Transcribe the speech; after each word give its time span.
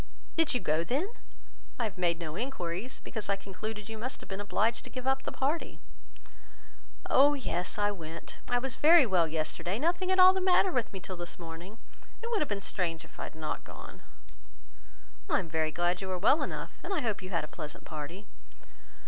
"Did 0.35 0.55
you 0.55 0.59
go 0.59 0.83
then? 0.83 1.07
I 1.77 1.83
have 1.83 1.95
made 1.95 2.17
no 2.17 2.35
enquiries, 2.35 3.01
because 3.01 3.29
I 3.29 3.35
concluded 3.35 3.87
you 3.87 3.99
must 3.99 4.19
have 4.21 4.27
been 4.27 4.41
obliged 4.41 4.83
to 4.85 4.89
give 4.89 5.05
up 5.05 5.21
the 5.21 5.31
party." 5.31 5.79
"Oh 7.07 7.35
yes! 7.35 7.77
I 7.77 7.91
went. 7.91 8.39
I 8.49 8.57
was 8.57 8.77
very 8.77 9.05
well 9.05 9.27
yesterday; 9.27 9.77
nothing 9.77 10.11
at 10.11 10.17
all 10.17 10.33
the 10.33 10.41
matter 10.41 10.71
with 10.71 10.91
me 10.91 10.99
till 10.99 11.17
this 11.17 11.37
morning. 11.37 11.77
It 12.23 12.31
would 12.31 12.39
have 12.41 12.49
been 12.49 12.61
strange 12.61 13.05
if 13.05 13.19
I 13.19 13.25
had 13.25 13.35
not 13.35 13.63
gone." 13.63 14.01
"I 15.29 15.37
am 15.37 15.47
very 15.47 15.69
glad 15.71 16.01
you 16.01 16.07
were 16.07 16.17
well 16.17 16.41
enough, 16.41 16.79
and 16.81 16.91
I 16.91 17.01
hope 17.01 17.21
you 17.21 17.29
had 17.29 17.43
a 17.43 17.47
pleasant 17.47 17.85
party." 17.85 18.25